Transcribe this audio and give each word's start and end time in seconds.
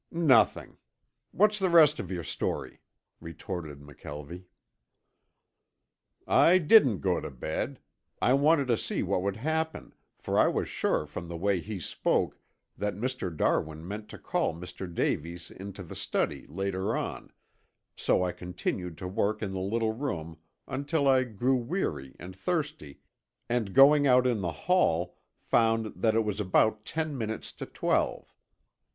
"Nothing. 0.09 0.77
What's 1.31 1.59
the 1.59 1.69
rest 1.69 1.99
of 1.99 2.09
your 2.11 2.23
story?" 2.23 2.81
retorted 3.19 3.81
McKelvie. 3.81 4.45
"I 6.25 6.57
didn't 6.57 7.01
go 7.01 7.19
to 7.21 7.29
bed. 7.29 7.77
I 8.19 8.33
wanted 8.33 8.65
to 8.69 8.77
see 8.77 9.03
what 9.03 9.21
would 9.21 9.35
happen, 9.35 9.93
for 10.17 10.39
I 10.39 10.47
was 10.47 10.67
sure 10.67 11.05
from 11.05 11.27
the 11.27 11.37
way 11.37 11.59
he 11.59 11.79
spoke 11.79 12.39
that 12.75 12.95
Mr. 12.95 13.37
Darwin 13.37 13.87
meant 13.87 14.09
to 14.09 14.17
call 14.17 14.55
Mr. 14.55 14.91
Davies 14.91 15.51
into 15.51 15.83
the 15.83 15.93
study 15.95 16.47
later 16.47 16.97
on, 16.97 17.31
so 17.95 18.23
I 18.23 18.31
continued 18.31 18.97
to 18.97 19.07
work 19.07 19.43
in 19.43 19.51
the 19.51 19.59
little 19.59 19.93
room 19.93 20.39
until 20.67 21.07
I 21.07 21.25
grew 21.25 21.57
weary 21.57 22.15
and 22.19 22.35
thirsty, 22.35 23.01
and 23.47 23.71
going 23.75 24.07
out 24.07 24.25
in 24.25 24.41
the 24.41 24.51
hall 24.51 25.15
found 25.39 25.93
that 25.97 26.15
it 26.15 26.25
was 26.25 26.39
about 26.39 26.87
ten 26.87 27.15
minutes 27.15 27.51
to 27.53 27.67
twelve. 27.67 28.33